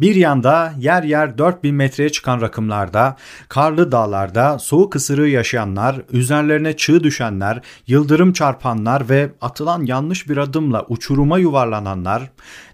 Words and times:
Bir 0.00 0.14
yanda 0.14 0.72
yer 0.78 1.02
yer 1.02 1.38
4000 1.38 1.74
metreye 1.74 2.10
çıkan 2.10 2.40
rakımlarda, 2.40 3.16
karlı 3.48 3.92
dağlarda 3.92 4.58
soğuk 4.58 4.96
ısırığı 4.96 5.28
yaşayanlar, 5.28 6.02
üzerlerine 6.12 6.76
çığ 6.76 7.04
düşenler, 7.04 7.60
yıldırım 7.86 8.32
çarpanlar 8.32 9.08
ve 9.08 9.30
atılan 9.40 9.84
yanlış 9.84 10.28
bir 10.28 10.36
adımla 10.36 10.86
uçuruma 10.88 11.38
yuvarlananlar, 11.38 12.30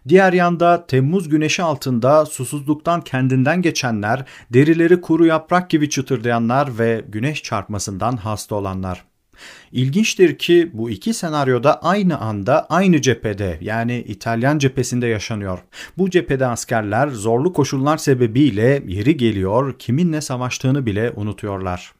diğer 0.08 0.32
yanda 0.32 0.86
Temmuz 0.86 1.28
güneşi 1.28 1.62
altında 1.62 2.26
susuzluktan 2.26 3.00
kendinden 3.00 3.62
geçenler, 3.62 4.24
derileri 4.52 5.00
kuru 5.00 5.26
yaprak 5.26 5.70
gibi 5.70 5.90
çıtırdayanlar 5.90 6.78
ve 6.78 7.04
güneş 7.08 7.42
çarpmasından 7.42 8.16
hasta 8.16 8.54
olanlar. 8.54 9.15
İlginçtir 9.72 10.38
ki 10.38 10.70
bu 10.72 10.90
iki 10.90 11.14
senaryoda 11.14 11.82
aynı 11.82 12.18
anda 12.18 12.66
aynı 12.68 13.00
cephede 13.00 13.58
yani 13.60 14.04
İtalyan 14.08 14.58
cephesinde 14.58 15.06
yaşanıyor. 15.06 15.58
Bu 15.98 16.10
cephede 16.10 16.46
askerler 16.46 17.08
zorlu 17.08 17.52
koşullar 17.52 17.96
sebebiyle 17.96 18.82
yeri 18.86 19.16
geliyor 19.16 19.78
kiminle 19.78 20.20
savaştığını 20.20 20.86
bile 20.86 21.12
unutuyorlar. 21.16 21.92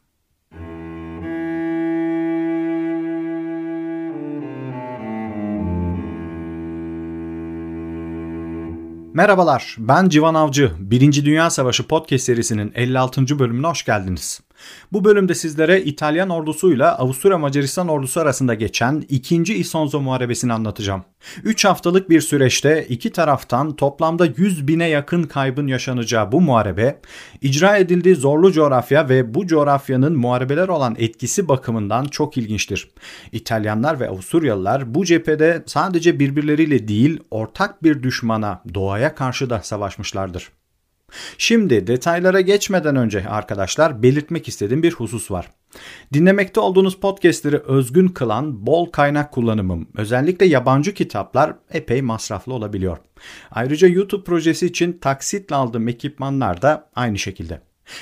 Merhabalar, 9.17 9.77
ben 9.79 10.09
Civan 10.09 10.35
Avcı. 10.35 10.73
Birinci 10.79 11.25
Dünya 11.25 11.51
Savaşı 11.51 11.89
podcast 11.89 12.25
serisinin 12.25 12.73
56. 12.75 13.39
bölümüne 13.39 13.67
hoş 13.67 13.85
geldiniz. 13.85 14.41
Bu 14.93 15.05
bölümde 15.05 15.35
sizlere 15.35 15.83
İtalyan 15.83 16.31
ordusuyla 16.31 16.99
Avusturya 16.99 17.39
Macaristan 17.39 17.89
ordusu 17.89 18.21
arasında 18.21 18.55
geçen 18.55 19.05
2. 19.09 19.55
Isonzo 19.55 20.01
Muharebesi'ni 20.01 20.53
anlatacağım. 20.53 21.05
3 21.45 21.65
haftalık 21.65 22.11
bir 22.11 22.21
süreçte 22.21 22.87
iki 22.89 23.13
taraftan 23.13 23.77
toplamda 23.77 24.27
100 24.37 24.69
bine 24.69 24.89
yakın 24.89 25.23
kaybın 25.23 25.67
yaşanacağı 25.67 26.33
bu 26.33 26.41
muharebe, 26.41 27.01
icra 27.43 27.77
edildiği 27.77 28.15
zorlu 28.15 28.53
coğrafya 28.53 29.09
ve 29.09 29.35
bu 29.35 29.47
coğrafyanın 29.47 30.17
muharebeler 30.17 30.69
olan 30.69 30.97
etkisi 30.99 31.49
bakımından 31.49 32.05
çok 32.05 32.37
ilginçtir. 32.37 32.91
İtalyanlar 33.33 34.01
ve 34.01 34.09
Avusturyalılar 34.09 34.95
bu 34.95 35.05
cephede 35.05 35.63
sadece 35.67 36.21
birbirleriyle 36.21 36.89
değil 36.89 37.21
ortak 37.31 37.83
bir 37.83 38.03
düşmana, 38.03 38.63
doğaya 38.75 39.15
karşı 39.15 39.51
da 39.51 39.61
savaşmışlardır. 39.63 40.51
Şimdi 41.39 41.87
detaylara 41.87 42.41
geçmeden 42.41 42.97
önce 42.97 43.29
arkadaşlar 43.29 44.03
belirtmek 44.03 44.49
istediğim 44.49 44.83
bir 44.83 44.93
husus 44.93 45.31
var. 45.31 45.51
Dinlemekte 46.13 46.61
olduğunuz 46.61 47.01
podcastleri 47.01 47.59
özgün 47.59 48.09
kılan 48.09 48.67
bol 48.67 48.87
kaynak 48.87 49.33
kullanımım, 49.33 49.89
özellikle 49.97 50.47
yabancı 50.47 50.95
kitaplar 50.95 51.55
epey 51.71 52.03
masraflı 52.03 52.55
olabiliyor. 52.55 52.99
Ayrıca 53.51 53.89
YouTube 53.89 54.25
projesi 54.25 54.67
için 54.67 54.93
taksitle 54.93 55.57
aldığım 55.57 55.89
ekipmanlar 55.89 56.63
da 56.63 56.91
aynı 56.95 57.19
şekilde. 57.19 57.61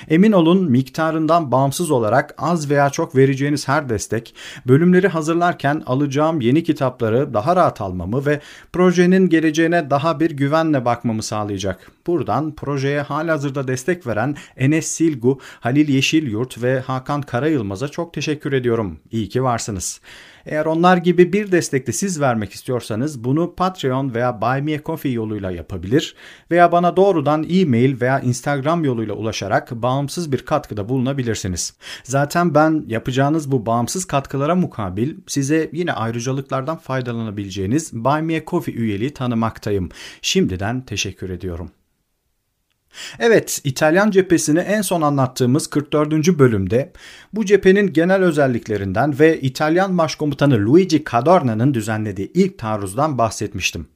Emin 0.09 0.33
olun 0.33 0.71
miktarından 0.71 1.53
bağımsız 1.53 1.91
olarak 1.91 2.35
az 2.39 2.71
veya 2.71 2.91
çok 2.91 3.17
vereceğiniz 3.17 3.69
her 3.69 3.89
destek 3.89 4.35
bölümleri 4.69 5.09
hazırlarken 5.09 5.83
alacağım 5.87 6.41
yeni 6.41 6.65
kitapları 6.65 7.35
daha 7.35 7.57
rahat 7.57 7.81
almamı 7.81 8.27
ve 8.27 8.41
projenin 8.73 9.29
geleceğine 9.29 9.91
daha 9.91 10.21
bir 10.21 10.31
güvenle 10.31 10.85
bakmamı 10.85 11.23
sağlayacak. 11.23 11.91
Buradan 12.07 12.55
projeye 12.55 13.03
halihazırda 13.03 13.69
destek 13.69 14.07
veren 14.07 14.37
Enes 14.57 14.87
Silgu, 14.87 15.41
Halil 15.61 15.89
Yeşilyurt 15.89 16.63
ve 16.63 16.81
Hakan 16.81 17.23
Karayılmaz'a 17.23 17.89
çok 17.89 18.15
teşekkür 18.15 18.53
ediyorum. 18.53 18.99
İyi 19.11 19.29
ki 19.29 19.43
varsınız. 19.43 20.01
Eğer 20.47 20.67
onlar 20.67 20.97
gibi 20.97 21.33
bir 21.33 21.53
destekte 21.53 21.93
siz 21.93 22.21
vermek 22.21 22.53
istiyorsanız 22.53 23.25
bunu 23.25 23.55
Patreon 23.55 24.15
veya 24.15 24.41
Buy 24.41 24.61
Me 24.61 24.75
a 24.75 24.83
Coffee 24.83 25.13
yoluyla 25.13 25.51
yapabilir 25.51 26.15
veya 26.51 26.73
bana 26.73 26.97
doğrudan 26.97 27.47
e-mail 27.49 28.01
veya 28.01 28.21
Instagram 28.21 28.85
yoluyla 28.85 29.15
ulaşarak 29.15 29.71
bağımsız 29.71 30.33
bir 30.33 30.39
katkıda 30.39 30.89
bulunabilirsiniz. 30.89 31.75
Zaten 32.05 32.55
ben 32.55 32.85
yapacağınız 32.87 33.53
bu 33.53 33.67
bağımsız 33.67 34.05
katkılara 34.05 34.55
mukabil 34.55 35.17
size 35.27 35.71
yine 35.73 35.93
ayrıcalıklardan 35.93 36.77
faydalanabileceğiniz 36.77 37.93
Buy 37.93 38.21
Me 38.21 38.37
a 38.37 38.45
Coffee 38.45 38.75
üyeliği 38.75 39.15
tanımaktayım. 39.15 39.89
Şimdiden 40.23 40.81
teşekkür 40.81 41.31
ediyorum. 41.31 41.71
Evet, 43.19 43.61
İtalyan 43.65 44.11
cephesini 44.11 44.59
en 44.59 44.83
son 44.83 45.03
anlattığımız 45.03 45.67
44. 45.67 46.13
bölümde 46.39 46.93
bu 47.33 47.45
cephenin 47.45 47.93
genel 47.93 48.23
özelliklerinden 48.23 49.19
ve 49.19 49.41
İtalyan 49.41 49.99
başkomutanı 49.99 50.55
Luigi 50.67 51.05
Cadorna'nın 51.13 51.75
düzenlediği 51.75 52.33
ilk 52.35 52.59
taarruzdan 52.59 53.19
bahsetmiştim. 53.19 53.87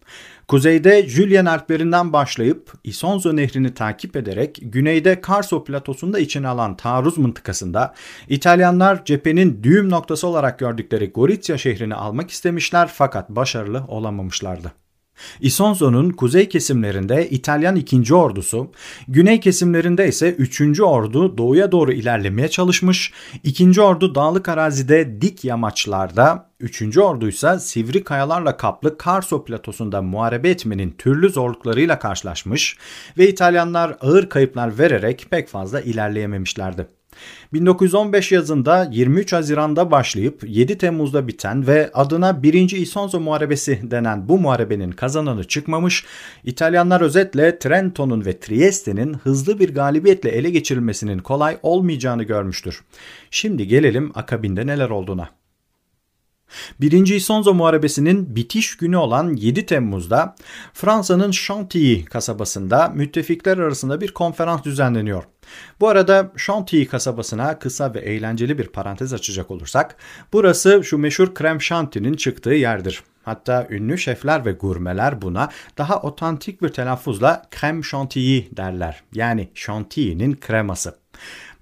Kuzeyde 0.49 1.09
Julian 1.09 1.47
Alplerinden 1.47 2.13
başlayıp 2.13 2.73
Isonzo 2.85 3.37
nehrini 3.37 3.75
takip 3.75 4.17
ederek 4.17 4.59
güneyde 4.63 5.21
Carso 5.29 5.65
platosunda 5.65 6.19
içine 6.19 6.49
alan 6.49 6.77
taarruz 6.77 7.19
mıntıkasında 7.19 7.95
İtalyanlar 8.29 9.05
cephenin 9.05 9.63
düğüm 9.63 9.91
noktası 9.91 10.27
olarak 10.27 10.59
gördükleri 10.59 11.11
Gorizia 11.11 11.59
şehrini 11.59 11.95
almak 11.95 12.31
istemişler 12.31 12.91
fakat 12.95 13.31
başarılı 13.31 13.85
olamamışlardı. 13.89 14.73
Isonzo'nun 15.41 16.11
kuzey 16.11 16.49
kesimlerinde 16.49 17.29
İtalyan 17.31 17.77
2. 17.77 18.15
ordusu, 18.15 18.71
güney 19.09 19.41
kesimlerinde 19.41 20.09
ise 20.09 20.33
3. 20.33 20.81
ordu 20.81 21.39
doğuya 21.39 21.73
doğru 21.73 21.93
ilerlemeye 21.93 22.49
çalışmış, 22.49 23.13
2. 23.45 23.81
ordu 23.81 24.15
dağlık 24.15 24.49
arazide 24.49 25.21
dik 25.21 25.45
yamaçlarda, 25.45 26.49
3. 26.61 26.99
ordu 26.99 27.29
ise 27.29 27.59
sivri 27.59 28.05
kayalarla 28.05 28.57
kaplı 28.57 28.97
Carso 29.05 29.45
platosunda 29.45 30.03
muharebe 30.03 30.51
etmenin 30.51 30.91
türlü 30.91 31.31
zorluklarıyla 31.31 31.99
karşılaşmış 31.99 32.79
ve 33.19 33.29
İtalyanlar 33.29 33.97
ağır 34.01 34.29
kayıplar 34.29 34.79
vererek 34.79 35.27
pek 35.31 35.49
fazla 35.49 35.81
ilerleyememişlerdi. 35.81 36.98
1915 37.53 38.33
yazında 38.33 38.89
23 38.93 39.33
Haziran'da 39.33 39.91
başlayıp 39.91 40.45
7 40.47 40.79
Temmuz'da 40.79 41.29
biten 41.29 41.67
ve 41.67 41.91
adına 41.95 42.43
1. 42.43 42.71
Isonzo 42.71 43.21
Muharebesi 43.21 43.81
denen 43.83 44.29
bu 44.29 44.39
muharebenin 44.39 44.91
kazananı 44.91 45.45
çıkmamış, 45.45 46.05
İtalyanlar 46.45 47.01
özetle 47.01 47.59
Trenton'un 47.59 48.25
ve 48.25 48.41
Trieste'nin 48.41 49.15
hızlı 49.15 49.59
bir 49.59 49.75
galibiyetle 49.75 50.31
ele 50.31 50.51
geçirilmesinin 50.51 51.19
kolay 51.19 51.59
olmayacağını 51.63 52.23
görmüştür. 52.23 52.81
Şimdi 53.31 53.69
gelelim 53.69 54.13
akabinde 54.15 54.67
neler 54.67 54.91
olduğuna. 54.91 55.29
Birinci 56.81 57.17
Isonzo 57.17 57.55
Muharebesi'nin 57.55 58.37
bitiş 58.37 58.77
günü 58.77 58.97
olan 58.97 59.37
7 59.37 59.67
Temmuz'da 59.67 60.37
Fransa'nın 60.73 61.31
Chantilly 61.31 62.05
kasabasında 62.05 62.89
müttefikler 62.89 63.59
arasında 63.59 64.01
bir 64.01 64.15
konferans 64.15 64.65
düzenleniyor. 64.65 65.25
Bu 65.81 65.89
arada 65.89 66.33
Chantilly 66.37 66.87
kasabasına 66.87 67.59
kısa 67.59 67.95
ve 67.95 67.99
eğlenceli 67.99 68.59
bir 68.59 68.67
parantez 68.67 69.13
açacak 69.13 69.51
olursak, 69.51 69.97
burası 70.33 70.85
şu 70.85 70.99
meşhur 70.99 71.35
krem 71.35 71.63
şantinin 71.63 72.15
çıktığı 72.15 72.51
yerdir. 72.55 73.03
Hatta 73.23 73.67
ünlü 73.71 73.99
şefler 73.99 74.45
ve 74.45 74.53
gurmeler 74.53 75.23
buna 75.23 75.49
daha 75.79 76.03
otantik 76.03 76.63
bir 76.63 76.69
telaffuzla 76.69 77.43
krem 77.51 77.83
chantilly 77.83 78.57
derler. 78.57 79.03
Yani 79.15 79.49
chantilly'nin 79.55 80.37
kreması. 80.37 80.95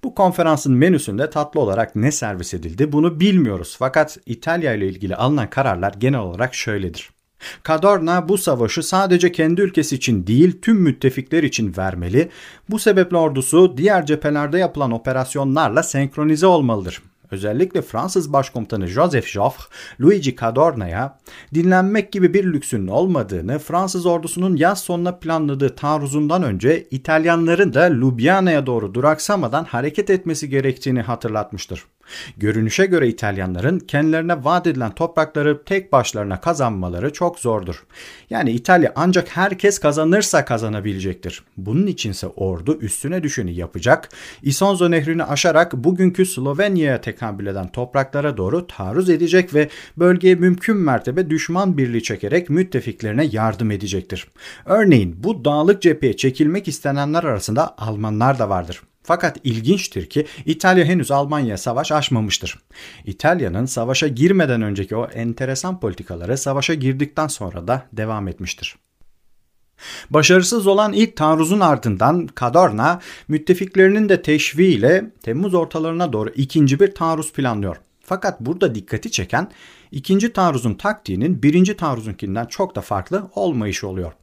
Bu 0.03 0.15
konferansın 0.15 0.73
menüsünde 0.73 1.29
tatlı 1.29 1.59
olarak 1.59 1.95
ne 1.95 2.11
servis 2.11 2.53
edildi 2.53 2.91
bunu 2.91 3.19
bilmiyoruz. 3.19 3.75
Fakat 3.79 4.17
İtalya 4.25 4.73
ile 4.73 4.87
ilgili 4.87 5.15
alınan 5.15 5.49
kararlar 5.49 5.93
genel 5.97 6.19
olarak 6.19 6.55
şöyledir. 6.55 7.09
Cadorna 7.67 8.29
bu 8.29 8.37
savaşı 8.37 8.83
sadece 8.83 9.31
kendi 9.31 9.61
ülkesi 9.61 9.95
için 9.95 10.27
değil 10.27 10.61
tüm 10.61 10.77
müttefikler 10.77 11.43
için 11.43 11.73
vermeli. 11.77 12.29
Bu 12.69 12.79
sebeple 12.79 13.17
ordusu 13.17 13.77
diğer 13.77 14.05
cephelerde 14.05 14.57
yapılan 14.57 14.91
operasyonlarla 14.91 15.83
senkronize 15.83 16.47
olmalıdır. 16.47 17.01
Özellikle 17.31 17.81
Fransız 17.81 18.33
Başkomutanı 18.33 18.87
Joseph 18.87 19.27
Joffre, 19.27 19.65
Luigi 20.01 20.35
Cadorna'ya 20.35 21.19
dinlenmek 21.53 22.11
gibi 22.11 22.33
bir 22.33 22.43
lüksünün 22.43 22.87
olmadığını, 22.87 23.59
Fransız 23.59 24.05
ordusunun 24.05 24.55
yaz 24.55 24.79
sonuna 24.79 25.11
planladığı 25.11 25.75
taarruzundan 25.75 26.43
önce 26.43 26.87
İtalyanların 26.91 27.73
da 27.73 27.81
Ljubljana'ya 27.81 28.65
doğru 28.65 28.93
duraksamadan 28.93 29.63
hareket 29.63 30.09
etmesi 30.09 30.49
gerektiğini 30.49 31.01
hatırlatmıştır. 31.01 31.85
Görünüşe 32.37 32.85
göre 32.85 33.07
İtalyanların 33.07 33.79
kendilerine 33.79 34.43
vaat 34.43 34.67
edilen 34.67 34.91
toprakları 34.91 35.63
tek 35.63 35.91
başlarına 35.91 36.41
kazanmaları 36.41 37.13
çok 37.13 37.39
zordur. 37.39 37.85
Yani 38.29 38.51
İtalya 38.51 38.93
ancak 38.95 39.37
herkes 39.37 39.79
kazanırsa 39.79 40.45
kazanabilecektir. 40.45 41.43
Bunun 41.57 41.87
içinse 41.87 42.27
ordu 42.27 42.77
üstüne 42.81 43.23
düşeni 43.23 43.53
yapacak, 43.53 44.09
Isonzo 44.41 44.91
nehrini 44.91 45.23
aşarak 45.23 45.73
bugünkü 45.73 46.25
Slovenya'ya 46.25 47.01
tekabül 47.01 47.47
eden 47.47 47.71
topraklara 47.71 48.37
doğru 48.37 48.67
taarruz 48.67 49.09
edecek 49.09 49.53
ve 49.53 49.69
bölgeye 49.97 50.35
mümkün 50.35 50.77
mertebe 50.77 51.29
düşman 51.29 51.77
birliği 51.77 52.03
çekerek 52.03 52.49
müttefiklerine 52.49 53.29
yardım 53.31 53.71
edecektir. 53.71 54.27
Örneğin 54.65 55.23
bu 55.23 55.45
dağlık 55.45 55.81
cepheye 55.81 56.17
çekilmek 56.17 56.67
istenenler 56.67 57.23
arasında 57.23 57.75
Almanlar 57.77 58.39
da 58.39 58.49
vardır. 58.49 58.81
Fakat 59.07 59.37
ilginçtir 59.43 60.05
ki 60.05 60.25
İtalya 60.45 60.85
henüz 60.85 61.11
Almanya'ya 61.11 61.57
savaş 61.57 61.91
açmamıştır. 61.91 62.59
İtalya'nın 63.05 63.65
savaşa 63.65 64.07
girmeden 64.07 64.61
önceki 64.61 64.95
o 64.95 65.05
enteresan 65.05 65.79
politikaları 65.79 66.37
savaşa 66.37 66.73
girdikten 66.73 67.27
sonra 67.27 67.67
da 67.67 67.83
devam 67.93 68.27
etmiştir. 68.27 68.75
Başarısız 70.09 70.67
olan 70.67 70.93
ilk 70.93 71.15
taarruzun 71.15 71.59
ardından 71.59 72.27
Kadorna 72.27 72.99
müttefiklerinin 73.27 74.09
de 74.09 74.21
teşviğiyle 74.21 75.11
Temmuz 75.23 75.53
ortalarına 75.53 76.13
doğru 76.13 76.29
ikinci 76.29 76.79
bir 76.79 76.91
taarruz 76.95 77.33
planlıyor. 77.33 77.77
Fakat 78.03 78.39
burada 78.39 78.75
dikkati 78.75 79.11
çeken 79.11 79.51
ikinci 79.91 80.33
taarruzun 80.33 80.73
taktiğinin 80.73 81.43
birinci 81.43 81.77
taarruzunkinden 81.77 82.45
çok 82.45 82.75
da 82.75 82.81
farklı 82.81 83.29
olmayışı 83.35 83.87
oluyor. 83.87 84.13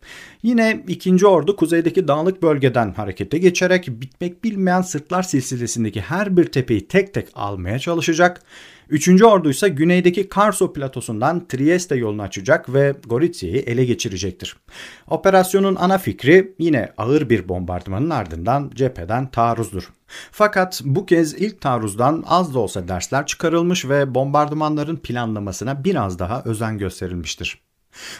Yine 0.43 0.85
ikinci 0.89 1.27
ordu 1.27 1.57
kuzeydeki 1.57 2.09
dağlık 2.09 2.43
bölgeden 2.43 2.93
harekete 2.93 3.39
geçerek 3.39 3.89
bitmek 3.89 4.45
bilmeyen 4.45 4.83
Sırtlar 4.83 5.23
silsilesindeki 5.23 6.01
her 6.01 6.37
bir 6.37 6.45
tepeyi 6.45 6.89
tek 6.89 7.15
tek 7.15 7.29
almaya 7.35 7.79
çalışacak. 7.79 8.43
Üçüncü 8.89 9.25
ordu 9.25 9.51
ise 9.51 9.69
güneydeki 9.69 10.29
Karso 10.29 10.73
platosundan 10.73 11.49
Trieste 11.49 11.97
yolunu 11.97 12.23
açacak 12.23 12.75
ve 12.75 12.95
Goritsia'yı 13.07 13.57
ele 13.57 13.85
geçirecektir. 13.85 14.57
Operasyonun 15.11 15.77
ana 15.77 15.99
fikri 15.99 16.55
yine 16.59 16.93
ağır 16.97 17.31
bir 17.31 17.49
bombardımanın 17.49 18.11
ardından 18.11 18.71
cepheden 18.75 19.31
taarruzdur. 19.31 19.93
Fakat 20.31 20.81
bu 20.85 21.07
kez 21.07 21.35
ilk 21.35 21.61
taarruzdan 21.61 22.25
az 22.27 22.55
da 22.55 22.59
olsa 22.59 22.89
dersler 22.89 23.27
çıkarılmış 23.27 23.89
ve 23.89 24.15
bombardımanların 24.15 24.97
planlamasına 24.97 25.85
biraz 25.85 26.19
daha 26.19 26.43
özen 26.45 26.79
gösterilmiştir. 26.79 27.65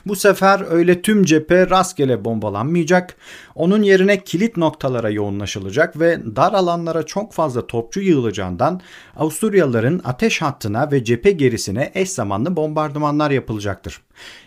Bu 0.06 0.16
sefer 0.16 0.64
öyle 0.70 1.02
tüm 1.02 1.24
cephe 1.24 1.70
rastgele 1.70 2.24
bombalanmayacak, 2.24 3.16
onun 3.54 3.82
yerine 3.82 4.24
kilit 4.24 4.56
noktalara 4.56 5.10
yoğunlaşılacak 5.10 6.00
ve 6.00 6.36
dar 6.36 6.52
alanlara 6.52 7.02
çok 7.02 7.32
fazla 7.32 7.66
topçu 7.66 8.00
yığılacağından 8.00 8.80
Avusturyalıların 9.16 10.00
ateş 10.04 10.42
hattına 10.42 10.92
ve 10.92 11.04
cephe 11.04 11.30
gerisine 11.30 11.92
eş 11.94 12.10
zamanlı 12.10 12.56
bombardımanlar 12.56 13.30
yapılacaktır. 13.30 14.00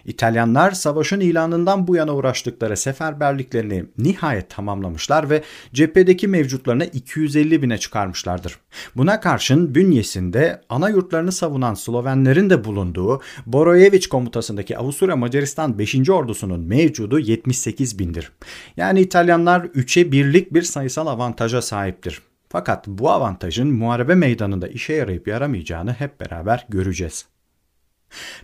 İtalyanlar 0.06 0.72
savaşın 0.72 1.20
ilanından 1.20 1.88
bu 1.88 1.96
yana 1.96 2.16
uğraştıkları 2.16 2.78
seferberliklerini 2.78 3.86
nihayet 3.98 4.50
tamamlamışlar 4.50 5.30
ve 5.30 5.44
cephedeki 5.74 6.28
mevcutlarını 6.28 6.86
250 6.86 7.62
bine 7.62 7.78
çıkarmışlardır. 7.78 8.60
Buna 8.96 9.20
karşın 9.20 9.76
bünyesinde 9.76 10.62
ana 10.70 10.90
yurtlarını 10.90 11.32
savunan 11.32 11.74
Slovenlerin 11.74 12.50
de 12.50 12.64
bulunduğu 12.64 13.22
Borojevic 13.46 14.10
komutasındaki 14.10 14.78
Avusturya 14.78 15.16
Macaristan 15.16 15.80
5. 15.80 16.10
ordusunun 16.10 16.60
mevcudu 16.60 17.20
78 17.20 18.00
bindir. 18.00 18.32
Yani 18.78 19.02
İtalyanlar 19.02 19.62
3'e 19.62 20.12
birlik 20.12 20.54
bir 20.54 20.62
sayısal 20.62 21.08
avantaja 21.08 21.62
sahiptir. 21.62 22.22
Fakat 22.50 22.88
bu 22.88 23.10
avantajın 23.10 23.68
muharebe 23.68 24.16
meydanında 24.16 24.68
işe 24.68 24.94
yarayıp 24.94 25.28
yaramayacağını 25.28 25.94
hep 25.94 26.20
beraber 26.20 26.66
göreceğiz. 26.70 27.26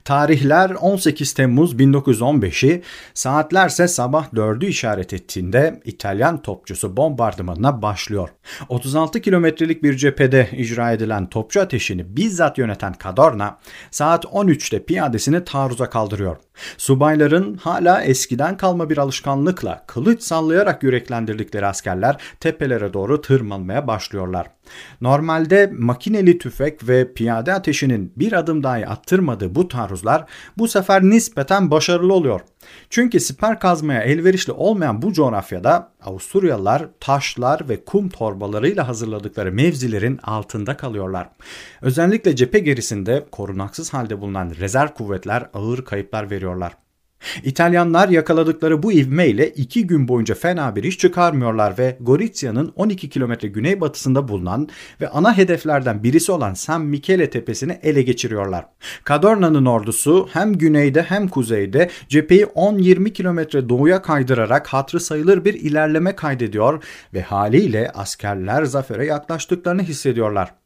Tarihler 0.06 0.70
18 0.70 1.34
Temmuz 1.34 1.74
1915'i 1.74 2.82
saatlerse 3.14 3.88
sabah 3.88 4.28
4'ü 4.34 4.66
işaret 4.66 5.14
ettiğinde 5.14 5.82
İtalyan 5.86 6.42
topçusu 6.42 6.98
bombardımanına 6.98 7.82
başlıyor. 7.82 8.30
36 8.70 9.22
kilometrelik 9.22 9.84
bir 9.84 9.98
cephede 9.98 10.50
icra 10.58 10.92
edilen 10.92 11.30
topçu 11.30 11.62
ateşini 11.62 12.18
bizzat 12.18 12.58
yöneten 12.58 12.96
Cadorna 13.04 13.60
saat 13.92 14.26
13'te 14.26 14.84
piyadesini 14.86 15.44
taarruza 15.44 15.90
kaldırıyor. 15.90 16.38
Subayların 16.78 17.56
hala 17.56 18.04
eskiden 18.04 18.58
kalma 18.58 18.90
bir 18.90 18.98
alışkanlıkla 18.98 19.84
kılıç 19.88 20.24
sallayarak 20.24 20.84
yüreklendirdikleri 20.84 21.66
askerler 21.66 22.18
tepelere 22.40 22.94
doğru 22.94 23.22
tırmanmaya 23.22 23.88
başlıyorlar. 23.88 24.48
Normalde 25.02 25.72
makineli 25.78 26.38
tüfek 26.38 26.88
ve 26.88 27.14
piyade 27.14 27.54
ateşinin 27.54 28.14
bir 28.16 28.34
adım 28.34 28.64
dahi 28.64 28.88
attırmadığı 28.88 29.56
bu 29.56 29.68
taarruzlar 29.68 30.26
bu 30.58 30.68
sefer 30.68 31.04
nispeten 31.04 31.72
başarılı 31.72 32.14
oluyor. 32.14 32.42
Çünkü 32.90 33.20
siper 33.20 33.60
kazmaya 33.60 34.02
elverişli 34.02 34.54
olmayan 34.54 35.02
bu 35.02 35.14
coğrafyada 35.14 35.92
Avusturyalılar 36.04 36.86
taşlar 37.00 37.70
ve 37.70 37.86
kum 37.86 38.10
torbalarıyla 38.10 38.88
hazırladıkları 38.88 39.52
mevzilerin 39.52 40.20
altında 40.24 40.78
kalıyorlar. 40.78 41.30
Özellikle 41.82 42.36
cephe 42.36 42.60
gerisinde 42.60 43.26
korunaksız 43.32 43.94
halde 43.94 44.22
bulunan 44.22 44.52
rezerv 44.60 44.88
kuvvetler 44.88 45.50
ağır 45.54 45.86
kayıplar 45.86 46.32
veriyorlar. 46.32 46.74
İtalyanlar 47.44 48.10
yakaladıkları 48.10 48.84
bu 48.84 48.92
ivmeyle 48.92 49.50
iki 49.50 49.88
gün 49.88 50.08
boyunca 50.08 50.36
fena 50.36 50.76
bir 50.76 50.84
iş 50.84 50.98
çıkarmıyorlar 50.98 51.78
ve 51.78 51.98
Gorizia'nın 52.02 52.74
12 52.76 53.10
kilometre 53.10 53.48
güneybatısında 53.48 54.28
bulunan 54.28 54.70
ve 55.02 55.10
ana 55.10 55.38
hedeflerden 55.38 56.04
birisi 56.04 56.32
olan 56.32 56.54
San 56.54 56.82
Michele 56.82 57.30
tepesini 57.30 57.80
ele 57.84 58.02
geçiriyorlar. 58.02 58.66
Cadorna'nın 59.10 59.66
ordusu 59.66 60.30
hem 60.34 60.54
güneyde 60.54 61.02
hem 61.02 61.28
kuzeyde 61.28 61.90
cepheyi 62.10 62.44
10-20 62.44 63.14
kilometre 63.14 63.70
doğuya 63.70 64.02
kaydırarak 64.02 64.68
hatrı 64.68 65.00
sayılır 65.00 65.46
bir 65.46 65.54
ilerleme 65.54 66.16
kaydediyor 66.16 66.84
ve 67.14 67.22
haliyle 67.22 67.92
askerler 67.92 68.64
zafere 68.64 69.06
yaklaştıklarını 69.06 69.82
hissediyorlar. 69.82 70.63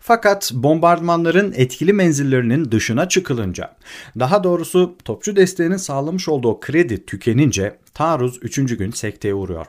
Fakat 0.00 0.52
bombardımanların 0.54 1.52
etkili 1.56 1.92
menzillerinin 1.92 2.72
dışına 2.72 3.08
çıkılınca, 3.08 3.76
daha 4.18 4.44
doğrusu 4.44 4.96
topçu 5.04 5.36
desteğinin 5.36 5.76
sağlamış 5.76 6.28
olduğu 6.28 6.60
kredi 6.60 7.06
tükenince 7.06 7.78
taarruz 7.94 8.38
3. 8.42 8.56
gün 8.56 8.90
sekteye 8.90 9.34
uğruyor. 9.34 9.66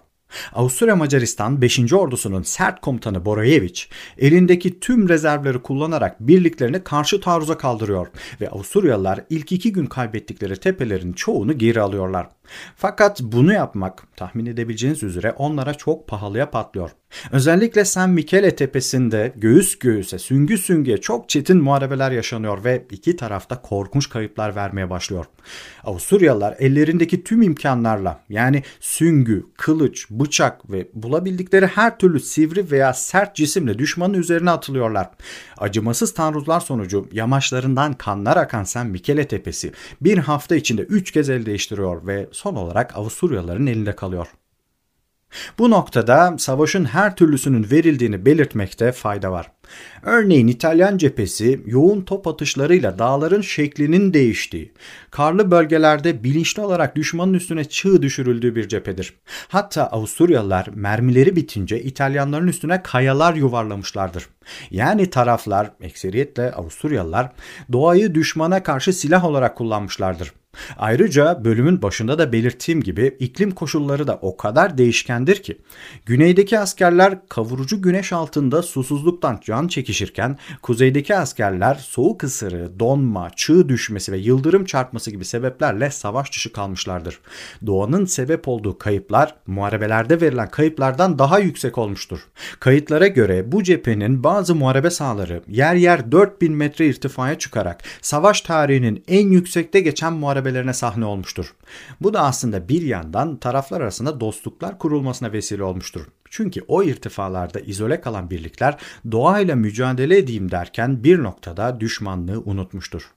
Avusturya 0.54 0.96
Macaristan 0.96 1.62
5. 1.62 1.94
ordusunun 1.94 2.42
sert 2.42 2.82
komutanı 2.82 3.26
Borojevic 3.26 3.82
elindeki 4.18 4.80
tüm 4.80 5.10
rezervleri 5.10 5.62
kullanarak 5.62 6.20
birliklerini 6.20 6.84
karşı 6.84 7.22
taarruza 7.22 7.58
kaldırıyor 7.58 8.08
ve 8.42 8.50
Avusturyalılar 8.50 9.26
ilk 9.30 9.52
iki 9.52 9.74
gün 9.74 9.86
kaybettikleri 9.86 10.58
tepelerin 10.58 11.14
çoğunu 11.14 11.58
geri 11.58 11.82
alıyorlar. 11.82 12.28
Fakat 12.76 13.22
bunu 13.22 13.54
yapmak 13.54 14.18
tahmin 14.18 14.46
edebileceğiniz 14.46 15.04
üzere 15.04 15.32
onlara 15.32 15.74
çok 15.74 16.08
pahalıya 16.08 16.52
patlıyor. 16.52 16.92
Özellikle 17.32 17.86
San 17.86 18.10
Michele 18.10 18.56
tepesinde 18.56 19.34
göğüs 19.36 19.80
göğüse 19.80 20.20
süngü 20.20 20.58
süngüye 20.58 20.98
çok 20.98 21.30
çetin 21.30 21.58
muharebeler 21.58 22.12
yaşanıyor 22.12 22.64
ve 22.64 22.86
iki 22.92 23.16
tarafta 23.16 23.62
korkunç 23.62 24.10
kayıplar 24.10 24.56
vermeye 24.56 24.90
başlıyor. 24.90 25.26
Avusturyalılar 25.84 26.56
ellerindeki 26.60 27.24
tüm 27.24 27.42
imkanlarla 27.42 28.24
yani 28.30 28.64
süngü, 28.80 29.46
kılıç, 29.58 30.08
bıçak 30.10 30.72
ve 30.72 30.88
bulabildikleri 30.94 31.68
her 31.68 31.98
türlü 31.98 32.20
sivri 32.20 32.72
veya 32.72 32.94
sert 32.94 33.36
cisimle 33.36 33.80
düşmanın 33.80 34.14
üzerine 34.14 34.52
atılıyorlar. 34.52 35.10
Acımasız 35.58 36.14
taarruzlar 36.14 36.60
sonucu 36.60 37.08
yamaçlarından 37.12 37.94
kanlar 37.94 38.38
akan 38.38 38.64
San 38.64 38.88
Michele 38.88 39.28
tepesi 39.28 39.72
bir 40.02 40.18
hafta 40.18 40.56
içinde 40.56 40.82
üç 40.82 41.12
kez 41.12 41.30
el 41.30 41.46
değiştiriyor 41.46 42.08
ve 42.08 42.28
son 42.42 42.56
olarak 42.56 42.98
Avusturyalıların 42.98 43.68
elinde 43.68 43.96
kalıyor. 43.96 44.28
Bu 45.60 45.70
noktada 45.70 46.36
savaşın 46.38 46.86
her 46.86 47.16
türlüsünün 47.16 47.72
verildiğini 47.72 48.26
belirtmekte 48.26 48.92
fayda 48.92 49.32
var. 49.32 49.52
Örneğin 50.04 50.48
İtalyan 50.48 50.98
cephesi 50.98 51.62
yoğun 51.66 52.02
top 52.02 52.28
atışlarıyla 52.28 53.00
dağların 53.00 53.42
şeklinin 53.42 54.14
değiştiği, 54.14 54.74
karlı 55.12 55.52
bölgelerde 55.52 56.24
bilinçli 56.24 56.62
olarak 56.62 56.96
düşmanın 56.96 57.34
üstüne 57.34 57.66
çığ 57.66 58.02
düşürüldüğü 58.02 58.56
bir 58.56 58.68
cephedir. 58.68 59.14
Hatta 59.48 59.88
Avusturyalılar 59.88 60.68
mermileri 60.76 61.36
bitince 61.36 61.82
İtalyanların 61.84 62.48
üstüne 62.48 62.84
kayalar 62.84 63.34
yuvarlamışlardır. 63.34 64.28
Yani 64.72 65.10
taraflar, 65.10 65.72
ekseriyetle 65.82 66.52
Avusturyalılar, 66.52 67.32
doğayı 67.72 68.16
düşmana 68.16 68.64
karşı 68.64 68.94
silah 68.94 69.26
olarak 69.26 69.58
kullanmışlardır. 69.58 70.34
Ayrıca 70.78 71.46
bölümün 71.46 71.82
başında 71.82 72.20
da 72.20 72.34
belirttiğim 72.34 72.82
gibi 72.82 73.16
iklim 73.20 73.52
koşulları 73.52 74.08
da 74.08 74.20
o 74.22 74.38
kadar 74.38 74.78
değişkendir 74.78 75.44
ki 75.44 75.58
güneydeki 76.06 76.60
askerler 76.60 77.28
kavurucu 77.30 77.82
güneş 77.82 78.14
altında 78.14 78.64
susuzluktan 78.64 79.40
can 79.44 79.68
çekişirken 79.68 80.38
kuzeydeki 80.62 81.16
askerler 81.16 81.76
soğuk 81.76 82.24
ısırı, 82.24 82.80
donma, 82.80 83.30
çığ 83.36 83.70
düşmesi 83.70 84.12
ve 84.12 84.18
yıldırım 84.18 84.66
çarpması 84.66 85.12
gibi 85.12 85.26
sebeplerle 85.26 85.92
savaş 85.92 86.32
dışı 86.32 86.54
kalmışlardır. 86.54 87.20
Doğanın 87.66 88.06
sebep 88.06 88.48
olduğu 88.48 88.78
kayıplar 88.78 89.36
muharebelerde 89.48 90.22
verilen 90.22 90.50
kayıplardan 90.50 91.20
daha 91.20 91.40
yüksek 91.40 91.78
olmuştur. 91.78 92.20
Kayıtlara 92.60 93.08
göre 93.08 93.52
bu 93.52 93.64
cephenin 93.64 94.24
bazı 94.24 94.56
muharebe 94.56 94.90
sahaları 94.90 95.44
yer 95.48 95.76
yer 95.76 96.12
4000 96.12 96.54
metre 96.54 96.88
irtifaya 96.88 97.40
çıkarak 97.40 97.84
savaş 98.02 98.42
tarihinin 98.42 99.04
en 99.08 99.28
yüksekte 99.28 99.80
geçen 99.80 100.14
muharebe 100.14 100.41
muharebelerine 100.42 100.74
sahne 100.74 101.06
olmuştur. 101.06 101.56
Bu 102.02 102.14
da 102.14 102.22
aslında 102.22 102.70
bir 102.70 102.82
yandan 102.82 103.38
taraflar 103.38 103.82
arasında 103.82 104.20
dostluklar 104.20 104.80
kurulmasına 104.80 105.32
vesile 105.32 105.64
olmuştur. 105.64 106.06
Çünkü 106.30 106.62
o 106.68 106.84
irtifalarda 106.84 107.60
izole 107.60 108.02
kalan 108.02 108.30
birlikler 108.30 108.78
doğayla 109.12 109.56
mücadele 109.56 110.18
edeyim 110.18 110.52
derken 110.52 111.04
bir 111.04 111.24
noktada 111.24 111.80
düşmanlığı 111.80 112.42
unutmuştur. 112.46 113.12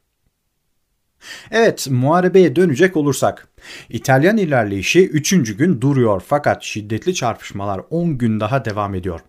Evet, 1.50 1.86
muharebeye 1.90 2.56
dönecek 2.56 2.96
olursak. 2.96 3.48
İtalyan 3.88 4.36
ilerleyişi 4.36 5.08
3. 5.08 5.56
gün 5.56 5.80
duruyor 5.80 6.22
fakat 6.26 6.62
şiddetli 6.62 7.14
çarpışmalar 7.14 7.80
10 7.90 8.18
gün 8.18 8.40
daha 8.40 8.64
devam 8.64 8.94
ediyor. 8.94 9.20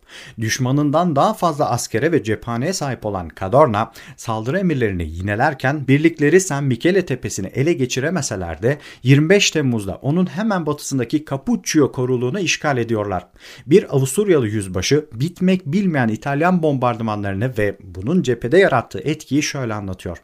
Düşmanından 0.41 1.15
daha 1.15 1.33
fazla 1.33 1.69
askere 1.69 2.11
ve 2.11 2.23
cephaneye 2.23 2.73
sahip 2.73 3.05
olan 3.05 3.29
Cadorna 3.39 3.91
saldırı 4.17 4.59
emirlerini 4.59 5.09
yinelerken 5.09 5.87
birlikleri 5.87 6.41
San 6.41 6.63
Michele 6.63 7.05
tepesini 7.05 7.47
ele 7.47 7.73
geçiremeseler 7.73 8.61
de 8.61 8.77
25 9.03 9.51
Temmuz'da 9.51 9.95
onun 9.95 10.25
hemen 10.25 10.65
batısındaki 10.65 11.25
Cappuccio 11.29 11.91
koruluğunu 11.91 12.39
işgal 12.39 12.77
ediyorlar. 12.77 13.27
Bir 13.65 13.95
Avusturyalı 13.95 14.47
yüzbaşı 14.47 15.05
bitmek 15.13 15.65
bilmeyen 15.65 16.07
İtalyan 16.07 16.63
bombardımanlarını 16.63 17.57
ve 17.57 17.77
bunun 17.83 18.21
cephede 18.21 18.57
yarattığı 18.57 18.99
etkiyi 18.99 19.43
şöyle 19.43 19.73
anlatıyor. 19.73 20.17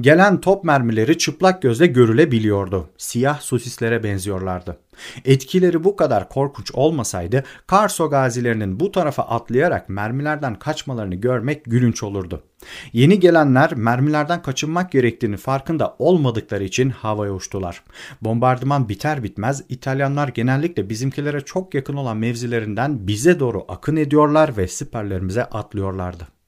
Gelen 0.00 0.40
top 0.40 0.64
mermileri 0.64 1.18
çıplak 1.18 1.62
gözle 1.62 1.86
görülebiliyordu. 1.86 2.90
Siyah 2.98 3.40
sosislere 3.40 4.02
benziyorlardı. 4.02 4.78
Etkileri 5.24 5.84
bu 5.84 5.96
kadar 5.96 6.28
korkunç 6.28 6.70
olmasaydı 6.74 7.44
Karso 7.66 8.10
gazilerinin 8.10 8.80
bu 8.80 8.92
tarafa 8.92 9.22
atlayarak 9.22 9.88
mermilerden 9.88 10.54
kaçmalarını 10.54 11.14
görmek 11.14 11.64
gülünç 11.64 12.02
olurdu. 12.02 12.42
Yeni 12.92 13.20
gelenler 13.20 13.74
mermilerden 13.74 14.42
kaçınmak 14.42 14.92
gerektiğini 14.92 15.36
farkında 15.36 15.96
olmadıkları 15.98 16.64
için 16.64 16.90
havaya 16.90 17.32
uçtular. 17.32 17.82
Bombardıman 18.22 18.88
biter 18.88 19.22
bitmez 19.22 19.62
İtalyanlar 19.68 20.28
genellikle 20.28 20.90
bizimkilere 20.90 21.40
çok 21.40 21.74
yakın 21.74 21.96
olan 21.96 22.16
mevzilerinden 22.16 23.06
bize 23.06 23.40
doğru 23.40 23.64
akın 23.68 23.96
ediyorlar 23.96 24.56
ve 24.56 24.68
siperlerimize 24.68 25.44
atlıyorlardı. 25.44 26.39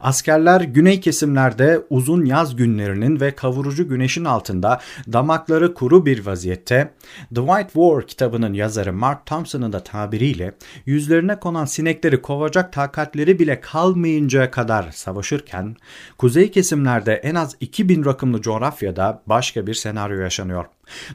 Askerler 0.00 0.60
güney 0.60 1.00
kesimlerde 1.00 1.82
uzun 1.90 2.24
yaz 2.24 2.56
günlerinin 2.56 3.20
ve 3.20 3.34
kavurucu 3.34 3.88
güneşin 3.88 4.24
altında 4.24 4.80
damakları 5.12 5.74
kuru 5.74 6.06
bir 6.06 6.26
vaziyette 6.26 6.94
White 7.34 7.72
War 7.72 8.06
kitabının 8.06 8.54
yazarı 8.54 8.92
Mark 8.92 9.26
Thompson'ın 9.26 9.72
da 9.72 9.84
tabiriyle 9.84 10.54
yüzlerine 10.86 11.40
konan 11.40 11.64
sinekleri 11.64 12.22
kovacak 12.22 12.72
takatleri 12.72 13.38
bile 13.38 13.60
kalmayıncaya 13.60 14.50
kadar 14.50 14.90
savaşırken 14.90 15.76
kuzey 16.18 16.50
kesimlerde 16.50 17.14
en 17.14 17.34
az 17.34 17.56
2000 17.60 18.04
rakımlı 18.04 18.42
coğrafyada 18.42 19.22
başka 19.26 19.66
bir 19.66 19.74
senaryo 19.74 20.20
yaşanıyor. 20.20 20.64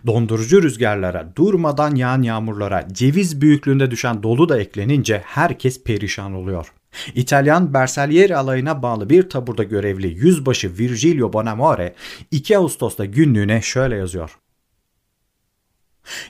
Dondurucu 0.07 0.63
rüzgarlara, 0.63 1.35
durmadan 1.35 1.95
yağan 1.95 2.21
yağmurlara, 2.21 2.88
ceviz 2.91 3.41
büyüklüğünde 3.41 3.91
düşen 3.91 4.24
dolu 4.24 4.50
da 4.50 4.59
eklenince 4.59 5.21
herkes 5.25 5.83
perişan 5.83 6.33
oluyor. 6.33 6.74
İtalyan 7.15 7.73
Bersaglieri 7.73 8.37
alayına 8.37 8.81
bağlı 8.81 9.09
bir 9.09 9.29
taburda 9.29 9.63
görevli 9.63 10.07
yüzbaşı 10.07 10.77
Virgilio 10.77 11.33
Bonamore 11.33 11.95
2 12.31 12.57
Ağustos'ta 12.57 13.05
günlüğüne 13.05 13.61
şöyle 13.61 13.95
yazıyor. 13.95 14.37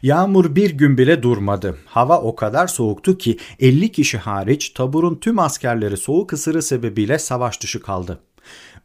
Yağmur 0.01 0.55
bir 0.55 0.69
gün 0.69 0.98
bile 0.98 1.24
durmadı. 1.24 1.77
Hava 1.86 2.22
o 2.22 2.36
kadar 2.36 2.67
soğuktu 2.67 3.17
ki 3.17 3.38
50 3.60 3.91
kişi 3.91 4.17
hariç 4.17 4.69
taburun 4.69 5.15
tüm 5.15 5.39
askerleri 5.39 5.98
soğuk 5.98 6.34
ısırı 6.34 6.62
sebebiyle 6.62 7.19
savaş 7.19 7.62
dışı 7.62 7.81
kaldı. 7.81 8.19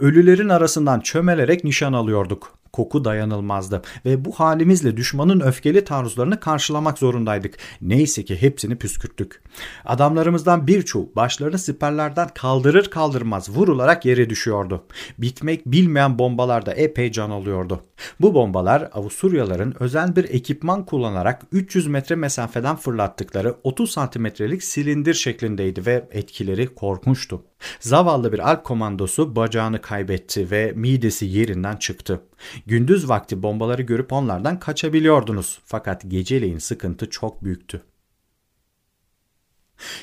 Ölülerin 0.01 0.49
arasından 0.49 1.01
çömelerek 1.01 1.65
nişan 1.65 1.93
alıyorduk 1.93 2.60
koku 2.73 3.05
dayanılmazdı 3.05 3.83
ve 4.05 4.25
bu 4.25 4.33
halimizle 4.33 4.97
düşmanın 4.97 5.41
öfkeli 5.41 5.85
taarruzlarını 5.85 6.41
karşılamak 6.41 6.99
zorundaydık. 6.99 7.57
Neyse 7.81 8.25
ki 8.25 8.43
hepsini 8.43 8.77
püskürttük. 8.77 9.43
Adamlarımızdan 9.85 10.67
birçoğu 10.67 11.13
başlarını 11.17 11.59
siperlerden 11.59 12.29
kaldırır 12.35 12.91
kaldırmaz 12.91 13.51
vurularak 13.51 14.05
yere 14.05 14.31
düşüyordu. 14.31 14.85
Bitmek 15.19 15.67
bilmeyen 15.67 16.19
bombalarda 16.19 16.75
epey 16.75 17.13
can 17.13 17.31
alıyordu. 17.31 17.81
Bu 18.21 18.35
bombalar 18.35 18.91
Avusturyaların 18.93 19.75
özel 19.81 20.17
bir 20.17 20.25
ekipman 20.25 20.85
kullanarak 20.87 21.43
300 21.53 21.87
metre 21.87 22.15
mesafeden 22.15 22.77
fırlattıkları 22.77 23.55
30 23.65 23.91
santimetrelik 23.91 24.65
silindir 24.65 25.15
şeklindeydi 25.15 25.87
ve 25.87 26.09
etkileri 26.11 26.75
korkunçtu. 26.75 27.50
Zavallı 27.81 28.33
bir 28.33 28.51
alp 28.51 28.65
komandosu 28.65 29.37
bacağını 29.37 29.81
kaybetti 29.81 30.51
ve 30.51 30.73
midesi 30.77 31.27
yerinden 31.27 31.77
çıktı. 31.77 32.21
Gündüz 32.67 33.09
vakti 33.09 33.43
bombaları 33.43 33.83
görüp 33.83 34.13
onlardan 34.13 34.59
kaçabiliyordunuz 34.59 35.59
fakat 35.65 36.03
geceleyin 36.09 36.59
sıkıntı 36.59 37.11
çok 37.11 37.45
büyüktü. 37.45 37.83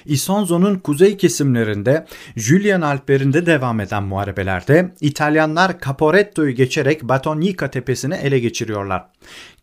Isonzo'nun 0.06 0.76
kuzey 0.76 1.18
kesimlerinde 1.18 2.06
Julian 2.36 2.82
Alplerinde 2.82 3.46
devam 3.46 3.80
eden 3.80 4.04
muharebelerde 4.04 4.94
İtalyanlar 5.02 5.80
Caporetto'yu 5.86 6.56
geçerek 6.56 7.04
Batonica 7.04 7.72
tepesini 7.72 8.16
ele 8.16 8.40
geçiriyorlar. 8.40 9.10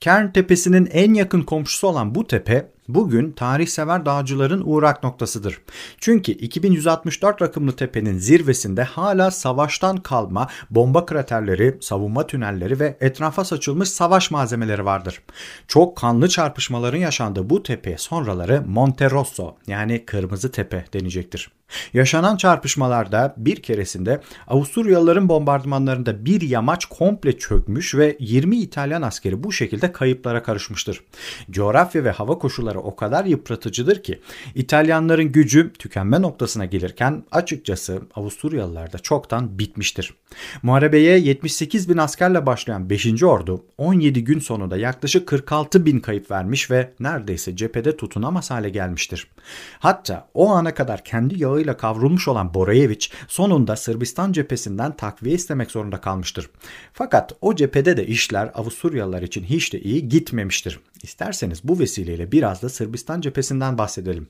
Kern 0.01 0.33
tepesinin 0.33 0.89
en 0.93 1.15
yakın 1.15 1.43
komşusu 1.43 1.87
olan 1.87 2.15
bu 2.15 2.27
tepe 2.27 2.73
bugün 2.89 3.33
tarihsever 3.33 4.07
dağcıların 4.07 4.63
uğrak 4.65 5.03
noktasıdır. 5.03 5.61
Çünkü 5.99 6.33
2164 6.33 7.43
rakımlı 7.43 7.77
tepenin 7.77 8.19
zirvesinde 8.19 8.83
hala 8.83 9.31
savaştan 9.31 9.97
kalma 9.97 10.49
bomba 10.71 11.07
kraterleri, 11.07 11.79
savunma 11.81 12.27
tünelleri 12.27 12.81
ve 12.81 12.97
etrafa 13.01 13.45
saçılmış 13.45 13.89
savaş 13.89 14.31
malzemeleri 14.31 14.85
vardır. 14.85 15.23
Çok 15.69 15.97
kanlı 15.97 16.29
çarpışmaların 16.29 16.99
yaşandığı 16.99 17.51
bu 17.51 17.63
tepe 17.63 17.99
sonraları 17.99 18.63
Monte 18.67 19.11
Rosso 19.11 19.57
yani 19.67 20.05
Kırmızı 20.07 20.51
Tepe 20.51 20.85
denecektir. 20.95 21.51
Yaşanan 21.93 22.37
çarpışmalarda 22.37 23.35
bir 23.37 23.63
keresinde 23.63 24.21
Avusturyalıların 24.49 25.29
bombardımanlarında 25.29 26.25
bir 26.25 26.41
yamaç 26.41 26.85
komple 26.85 27.39
çökmüş 27.39 27.95
ve 27.95 28.17
20 28.21 28.57
İtalyan 28.57 29.03
askeri 29.03 29.45
bu 29.45 29.53
şekilde 29.53 29.93
kayıplara 29.93 30.43
karışmıştır. 30.43 31.01
Coğrafya 31.51 32.05
ve 32.05 32.11
hava 32.11 32.39
koşulları 32.39 32.74
o 32.79 32.97
kadar 32.97 33.25
yıpratıcıdır 33.25 34.03
ki 34.03 34.21
İtalyanların 34.55 35.33
gücü 35.33 35.73
tükenme 35.73 36.23
noktasına 36.23 36.65
gelirken 36.65 37.25
açıkçası 37.31 38.03
Avusturyalılar 38.15 38.93
da 38.93 38.99
çoktan 38.99 39.59
bitmiştir. 39.59 40.15
Muharebeye 40.63 41.19
78 41.19 41.89
bin 41.89 41.97
askerle 41.97 42.47
başlayan 42.47 42.91
5. 42.91 43.23
ordu 43.23 43.65
17 43.79 44.25
gün 44.25 44.39
sonunda 44.39 44.77
yaklaşık 44.77 45.27
46 45.27 45.87
bin 45.87 46.01
kayıp 46.01 46.31
vermiş 46.31 46.71
ve 46.71 46.93
neredeyse 47.01 47.57
cephede 47.57 47.97
tutunamaz 47.97 48.51
hale 48.51 48.71
gelmiştir. 48.71 49.27
Hatta 49.79 50.29
o 50.35 50.51
ana 50.51 50.75
kadar 50.75 51.05
kendi 51.05 51.43
yağıyla 51.43 51.77
kavrulmuş 51.77 52.29
olan 52.29 52.55
Borayeviç 52.55 53.13
sonunda 53.29 53.77
Sırbistan 53.77 54.33
cephesinden 54.33 54.97
takviye 54.97 55.35
istemek 55.35 55.71
zorunda 55.71 56.01
kalmıştır. 56.01 56.51
Fakat 56.93 57.33
o 57.41 57.55
cephede 57.55 57.97
de 57.97 58.07
işler 58.07 58.51
Avusturyalılar 58.55 59.23
için 59.23 59.45
hiç 59.45 59.73
de 59.73 59.81
iyi 59.81 60.09
gitmemiştir. 60.09 60.81
İsterseniz 61.05 61.65
bu 61.65 61.79
vesileyle 61.79 62.33
biraz 62.33 62.63
da 62.63 62.69
Sırbistan 62.69 63.21
cephesinden 63.21 63.79
bahsedelim. 63.79 64.29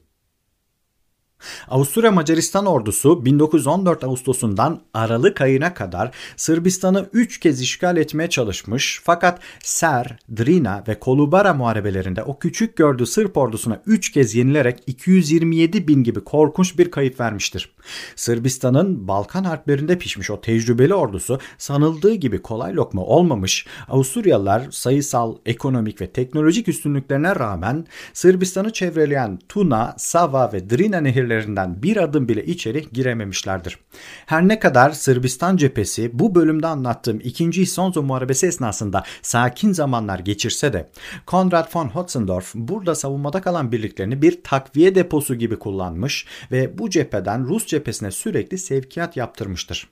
Avusturya 1.69 2.11
Macaristan 2.11 2.67
ordusu 2.67 3.25
1914 3.25 4.05
Ağustos'undan 4.05 4.81
Aralık 4.95 5.41
ayına 5.41 5.75
kadar 5.75 6.11
Sırbistan'ı 6.37 7.07
3 7.13 7.41
kez 7.41 7.61
işgal 7.61 7.97
etmeye 7.97 8.31
çalışmış 8.31 9.01
fakat 9.05 9.41
Ser, 9.63 10.17
Drina 10.37 10.85
ve 10.89 10.99
Kolubara 10.99 11.55
muharebelerinde 11.55 12.23
o 12.23 12.39
küçük 12.39 12.77
gördüğü 12.77 13.07
Sırp 13.07 13.37
ordusuna 13.37 13.83
3 13.87 14.13
kez 14.13 14.35
yenilerek 14.35 14.83
227 14.87 15.89
bin 15.89 16.03
gibi 16.03 16.21
korkunç 16.21 16.79
bir 16.79 16.91
kayıp 16.91 17.21
vermiştir. 17.21 17.75
Sırbistan'ın 18.17 19.09
Balkan 19.09 19.45
harplerinde 19.45 19.99
pişmiş 19.99 20.31
o 20.31 20.41
tecrübeli 20.41 20.95
ordusu 20.95 21.39
sanıldığı 21.59 22.15
gibi 22.15 22.43
kolay 22.43 22.75
lokma 22.75 23.03
olmamış, 23.03 23.67
Avusturyalılar 23.89 24.67
sayısal, 24.71 25.37
ekonomik 25.47 26.01
ve 26.01 26.07
teknolojik 26.07 26.69
üstünlüklerine 26.69 27.37
rağmen 27.37 27.87
Sırbistan'ı 28.13 28.73
çevreleyen 28.73 29.39
Tuna, 29.49 29.95
Sava 29.99 30.53
ve 30.53 30.71
Drina 30.71 31.01
nehirleri 31.01 31.34
şehirlerinden 31.35 31.83
bir 31.83 31.97
adım 31.97 32.29
bile 32.29 32.45
içeri 32.45 32.89
girememişlerdir. 32.93 33.79
Her 34.27 34.49
ne 34.49 34.59
kadar 34.59 34.91
Sırbistan 34.91 35.57
cephesi 35.57 36.19
bu 36.19 36.35
bölümde 36.35 36.67
anlattığım 36.67 37.21
2. 37.21 37.63
İsonzo 37.63 38.03
Muharebesi 38.03 38.47
esnasında 38.47 39.03
sakin 39.23 39.73
zamanlar 39.73 40.19
geçirse 40.19 40.73
de 40.73 40.91
Konrad 41.27 41.77
von 41.77 41.89
Hotzendorf 41.89 42.55
burada 42.55 42.95
savunmada 42.95 43.41
kalan 43.41 43.73
birliklerini 43.73 44.23
bir 44.23 44.43
takviye 44.43 44.95
deposu 44.95 45.35
gibi 45.35 45.59
kullanmış 45.59 46.27
ve 46.53 46.79
bu 46.79 46.91
cepheden 46.91 47.47
Rus 47.47 47.67
cephesine 47.67 48.11
sürekli 48.11 48.59
sevkiyat 48.59 49.17
yaptırmıştır. 49.17 49.89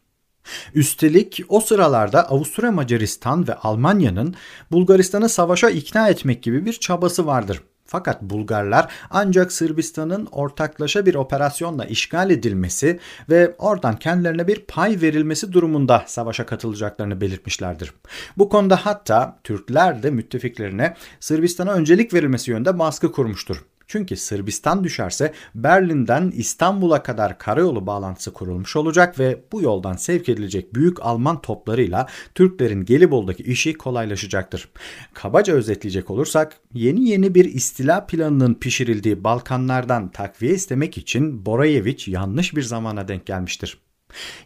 Üstelik 0.74 1.40
o 1.48 1.60
sıralarda 1.60 2.28
Avusturya 2.28 2.72
Macaristan 2.72 3.48
ve 3.48 3.54
Almanya'nın 3.54 4.34
Bulgaristan'ı 4.72 5.28
savaşa 5.28 5.70
ikna 5.70 6.08
etmek 6.08 6.42
gibi 6.42 6.66
bir 6.66 6.72
çabası 6.72 7.26
vardır. 7.26 7.60
Fakat 7.92 8.22
Bulgarlar 8.22 8.92
ancak 9.10 9.52
Sırbistan'ın 9.52 10.28
ortaklaşa 10.32 11.06
bir 11.06 11.14
operasyonla 11.14 11.84
işgal 11.84 12.30
edilmesi 12.30 13.00
ve 13.30 13.54
oradan 13.58 13.96
kendilerine 13.96 14.46
bir 14.46 14.60
pay 14.60 15.00
verilmesi 15.02 15.52
durumunda 15.52 16.04
savaşa 16.06 16.46
katılacaklarını 16.46 17.20
belirtmişlerdir. 17.20 17.92
Bu 18.38 18.48
konuda 18.48 18.76
hatta 18.76 19.38
Türkler 19.44 20.02
de 20.02 20.10
müttefiklerine 20.10 20.96
Sırbistan'a 21.20 21.72
öncelik 21.72 22.14
verilmesi 22.14 22.50
yönünde 22.50 22.78
baskı 22.78 23.12
kurmuştur. 23.12 23.64
Çünkü 23.86 24.16
Sırbistan 24.16 24.84
düşerse 24.84 25.32
Berlin'den 25.54 26.32
İstanbul'a 26.36 27.02
kadar 27.02 27.38
karayolu 27.38 27.86
bağlantısı 27.86 28.32
kurulmuş 28.32 28.76
olacak 28.76 29.18
ve 29.18 29.42
bu 29.52 29.62
yoldan 29.62 29.96
sevk 29.96 30.28
edilecek 30.28 30.74
büyük 30.74 31.02
Alman 31.02 31.42
toplarıyla 31.42 32.06
Türklerin 32.34 32.84
Gelibolu'daki 32.84 33.42
işi 33.42 33.74
kolaylaşacaktır. 33.74 34.68
Kabaca 35.14 35.54
özetleyecek 35.54 36.10
olursak 36.10 36.56
yeni 36.74 37.08
yeni 37.08 37.34
bir 37.34 37.44
istila 37.44 38.06
planının 38.06 38.54
pişirildiği 38.54 39.24
Balkanlardan 39.24 40.08
takviye 40.08 40.54
istemek 40.54 40.98
için 40.98 41.46
Borayeviç 41.46 42.08
yanlış 42.08 42.56
bir 42.56 42.62
zamana 42.62 43.08
denk 43.08 43.26
gelmiştir. 43.26 43.78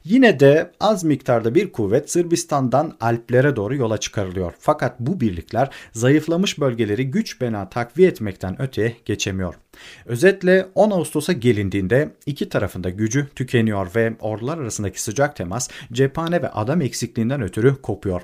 Yine 0.05 0.41
de 0.41 0.71
az 0.81 1.05
miktarda 1.05 1.55
bir 1.55 1.73
kuvvet 1.73 2.11
Sırbistan'dan 2.11 2.97
Alplere 3.01 3.57
doğru 3.57 3.77
yola 3.77 3.99
çıkarılıyor. 3.99 4.53
Fakat 4.59 5.01
bu 5.01 5.21
birlikler 5.21 5.71
zayıflamış 5.93 6.61
bölgeleri 6.61 7.11
güç 7.11 7.41
bela 7.41 7.69
takviye 7.69 8.09
etmekten 8.09 8.63
öteye 8.63 8.97
geçemiyor. 9.05 9.55
Özetle 10.07 10.67
10 10.75 10.91
Ağustos'a 10.91 11.33
gelindiğinde 11.33 12.11
iki 12.27 12.49
tarafında 12.49 12.91
gücü 12.91 13.29
tükeniyor 13.35 13.95
ve 13.95 14.13
ordular 14.21 14.59
arasındaki 14.59 15.03
sıcak 15.03 15.37
temas 15.37 15.69
cephane 15.93 16.43
ve 16.43 16.49
adam 16.49 16.81
eksikliğinden 16.81 17.43
ötürü 17.43 17.83
kopuyor. 17.83 18.23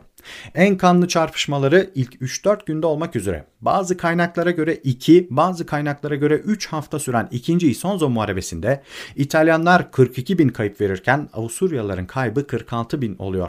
En 0.55 0.77
kanlı 0.77 1.09
çarpışmaları 1.09 1.91
ilk 1.95 2.15
3-4 2.15 2.65
günde 2.67 2.87
olmak 2.87 3.17
üzere 3.17 3.45
bazı 3.61 3.97
kaynaklara 3.97 4.51
göre 4.51 4.75
2, 4.75 5.27
bazı 5.31 5.67
kaynaklara 5.67 6.15
göre 6.15 6.35
3 6.35 6.67
hafta 6.67 6.99
süren 6.99 7.29
2. 7.31 7.53
İsonzo 7.71 8.09
Muharebesi'nde 8.09 8.83
İtalyanlar 9.17 9.91
42 9.91 10.39
bin 10.39 10.49
kayıp 10.49 10.81
verirken 10.81 11.29
Avusturyalıların 11.33 12.07
kaybı 12.07 12.47
46 12.47 13.03
bin 13.03 13.17
oluyor. 13.19 13.49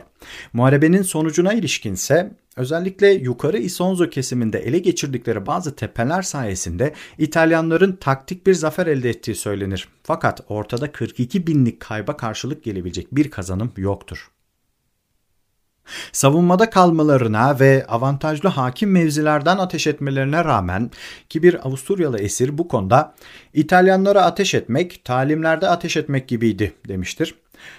Muharebenin 0.54 1.02
sonucuna 1.02 1.54
ilişkinse 1.54 2.32
Özellikle 2.58 3.08
yukarı 3.12 3.58
Isonzo 3.58 4.10
kesiminde 4.10 4.60
ele 4.60 4.80
geçirdikleri 4.80 5.46
bazı 5.46 5.76
tepeler 5.76 6.22
sayesinde 6.22 6.94
İtalyanların 7.18 7.92
taktik 7.96 8.48
bir 8.48 8.54
zafer 8.54 8.88
elde 8.88 9.10
ettiği 9.10 9.36
söylenir. 9.36 9.88
Fakat 10.04 10.42
ortada 10.50 10.92
42 10.92 11.48
binlik 11.48 11.80
kayba 11.80 12.18
karşılık 12.18 12.64
gelebilecek 12.64 13.16
bir 13.16 13.32
kazanım 13.32 13.72
yoktur. 13.78 14.32
Savunmada 16.12 16.70
kalmalarına 16.70 17.60
ve 17.60 17.86
avantajlı 17.88 18.50
hakim 18.50 18.92
mevzilerden 18.92 19.58
ateş 19.58 19.88
etmelerine 19.88 20.44
rağmen 20.44 20.92
ki 21.30 21.44
bir 21.44 21.68
Avusturyalı 21.68 22.20
esir 22.20 22.58
bu 22.58 22.68
konuda 22.68 23.16
İtalyanlara 23.54 24.22
ateş 24.22 24.54
etmek 24.54 25.06
talimlerde 25.06 25.68
ateş 25.68 25.98
etmek 25.98 26.28
gibiydi 26.28 26.74
demiştir. 26.88 27.36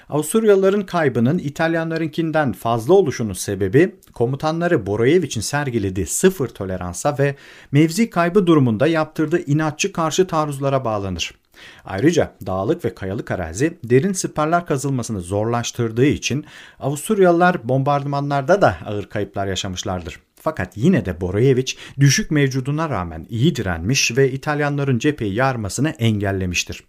Avusturyalıların 0.08 0.86
kaybının 0.86 1.38
İtalyanlarınkinden 1.38 2.52
fazla 2.52 2.94
oluşunun 2.94 3.32
sebebi 3.32 3.94
komutanları 4.14 4.86
Boroyevich'in 4.86 5.40
sergilediği 5.40 6.06
sıfır 6.06 6.48
toleransa 6.48 7.16
ve 7.18 7.34
mevzi 7.72 8.10
kaybı 8.10 8.46
durumunda 8.46 8.86
yaptırdığı 8.86 9.40
inatçı 9.46 9.92
karşı 9.92 10.26
taarruzlara 10.26 10.84
bağlanır. 10.84 11.43
Ayrıca 11.84 12.32
dağlık 12.46 12.84
ve 12.84 12.94
kayalık 12.94 13.30
arazi 13.30 13.78
derin 13.84 14.12
siperler 14.12 14.66
kazılmasını 14.66 15.20
zorlaştırdığı 15.20 16.06
için 16.06 16.44
Avusturyalılar 16.80 17.68
bombardımanlarda 17.68 18.62
da 18.62 18.76
ağır 18.86 19.06
kayıplar 19.06 19.46
yaşamışlardır. 19.46 20.20
Fakat 20.44 20.76
yine 20.76 21.04
de 21.04 21.20
Boroyeviç 21.20 21.76
düşük 22.00 22.30
mevcuduna 22.30 22.90
rağmen 22.90 23.26
iyi 23.28 23.56
direnmiş 23.56 24.16
ve 24.16 24.32
İtalyanların 24.32 24.98
cepheyi 24.98 25.34
yarmasını 25.34 25.90
engellemiştir. 25.90 26.84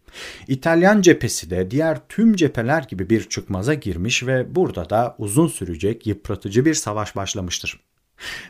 İtalyan 0.47 1.01
cephesi 1.01 1.49
de 1.49 1.71
diğer 1.71 1.99
tüm 2.09 2.35
cepheler 2.35 2.83
gibi 2.83 3.09
bir 3.09 3.29
çıkmaza 3.29 3.73
girmiş 3.73 4.27
ve 4.27 4.55
burada 4.55 4.89
da 4.89 5.15
uzun 5.17 5.47
sürecek 5.47 6.07
yıpratıcı 6.07 6.65
bir 6.65 6.73
savaş 6.73 7.15
başlamıştır. 7.15 7.79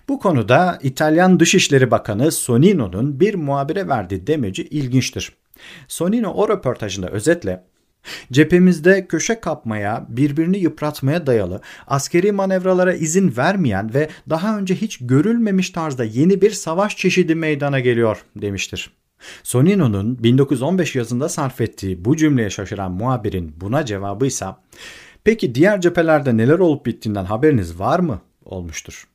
Bu 0.09 0.19
konuda 0.19 0.79
İtalyan 0.83 1.39
Dışişleri 1.39 1.91
Bakanı 1.91 2.31
Sonino'nun 2.31 3.19
bir 3.19 3.35
muhabire 3.35 3.87
verdiği 3.87 4.27
demeci 4.27 4.63
ilginçtir. 4.63 5.31
Sonino 5.87 6.31
o 6.31 6.49
röportajında 6.49 7.07
özetle 7.07 7.63
Cephemizde 8.31 9.07
köşe 9.07 9.39
kapmaya, 9.39 10.05
birbirini 10.09 10.57
yıpratmaya 10.57 11.27
dayalı, 11.27 11.61
askeri 11.87 12.31
manevralara 12.31 12.93
izin 12.93 13.37
vermeyen 13.37 13.93
ve 13.93 14.09
daha 14.29 14.57
önce 14.57 14.75
hiç 14.75 14.97
görülmemiş 15.01 15.69
tarzda 15.69 16.03
yeni 16.03 16.41
bir 16.41 16.51
savaş 16.51 16.97
çeşidi 16.97 17.35
meydana 17.35 17.79
geliyor 17.79 18.25
demiştir. 18.35 18.91
Sonino'nun 19.43 20.23
1915 20.23 20.95
yazında 20.95 21.29
sarf 21.29 21.61
ettiği 21.61 22.05
bu 22.05 22.17
cümleye 22.17 22.49
şaşıran 22.49 22.91
muhabirin 22.91 23.53
buna 23.61 23.85
cevabıysa 23.85 24.61
peki 25.23 25.55
diğer 25.55 25.81
cephelerde 25.81 26.37
neler 26.37 26.59
olup 26.59 26.85
bittiğinden 26.85 27.25
haberiniz 27.25 27.79
var 27.79 27.99
mı 27.99 28.21
olmuştur. 28.45 29.07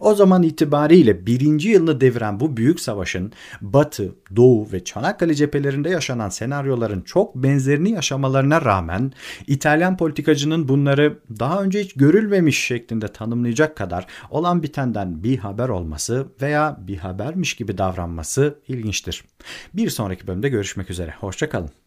O 0.00 0.14
zaman 0.14 0.42
itibariyle 0.42 1.26
birinci 1.26 1.68
yılını 1.68 2.00
deviren 2.00 2.40
bu 2.40 2.56
büyük 2.56 2.80
savaşın 2.80 3.32
Batı, 3.60 4.14
Doğu 4.36 4.72
ve 4.72 4.84
Çanakkale 4.84 5.34
cephelerinde 5.34 5.90
yaşanan 5.90 6.28
senaryoların 6.28 7.00
çok 7.00 7.34
benzerini 7.34 7.90
yaşamalarına 7.90 8.64
rağmen 8.64 9.12
İtalyan 9.46 9.96
politikacının 9.96 10.68
bunları 10.68 11.18
daha 11.38 11.62
önce 11.62 11.80
hiç 11.80 11.92
görülmemiş 11.92 12.64
şeklinde 12.66 13.08
tanımlayacak 13.08 13.76
kadar 13.76 14.06
olan 14.30 14.62
bitenden 14.62 15.24
bir 15.24 15.38
haber 15.38 15.68
olması 15.68 16.26
veya 16.42 16.76
bir 16.80 16.96
habermiş 16.96 17.54
gibi 17.54 17.78
davranması 17.78 18.58
ilginçtir. 18.68 19.24
Bir 19.74 19.90
sonraki 19.90 20.26
bölümde 20.26 20.48
görüşmek 20.48 20.90
üzere. 20.90 21.14
Hoşçakalın. 21.20 21.83